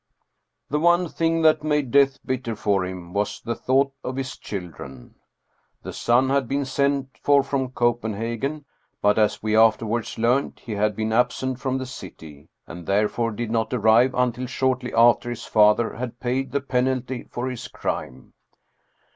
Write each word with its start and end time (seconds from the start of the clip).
The 0.71 0.79
one 0.79 1.07
thing 1.09 1.43
that 1.43 1.63
made 1.63 1.91
death 1.91 2.17
bitter 2.25 2.55
for 2.55 2.83
him 2.83 3.13
was 3.13 3.39
the 3.39 3.53
thought 3.53 3.93
of 4.03 4.15
his 4.15 4.35
children. 4.35 5.13
The 5.83 5.93
son 5.93 6.29
had 6.31 6.47
been 6.47 6.65
sent 6.65 7.19
for 7.21 7.43
from 7.43 7.69
Copenhagen, 7.69 8.65
but 8.99 9.19
as 9.19 9.43
we 9.43 9.55
afterwards 9.55 10.17
learned, 10.17 10.59
he 10.59 10.71
had 10.71 10.95
been 10.95 11.13
absent 11.13 11.59
from 11.59 11.77
the 11.77 11.85
city, 11.85 12.49
and 12.65 12.87
therefore 12.87 13.29
did 13.29 13.51
not 13.51 13.75
arrive 13.75 14.15
until 14.15 14.47
shortly 14.47 14.91
after 14.91 15.29
his 15.29 15.45
father 15.45 15.93
had 15.93 16.19
paid 16.19 16.51
the 16.51 16.61
penalty 16.61 17.27
for 17.29 17.47
his 17.47 17.67
crime. 17.67 18.33